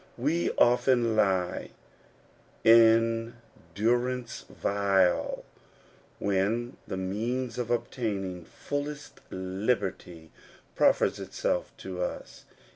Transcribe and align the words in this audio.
We 0.17 0.49
often 0.53 1.13
He 1.15 1.71
in 2.71 3.35
durance 3.75 4.45
vile 4.49 5.45
when 6.17 6.77
the 6.87 6.97
means 6.97 7.59
of 7.59 7.69
obtaining 7.69 8.45
fullest 8.45 9.19
liberty 9.29 10.31
proffers 10.73 11.19
itself 11.19 11.71
to 11.77 12.01
us. 12.01 12.45